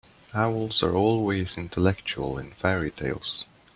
Owls 0.33 0.81
are 0.81 0.95
always 0.95 1.57
intellectual 1.59 2.39
in 2.39 2.53
fairy-tales. 2.53 3.45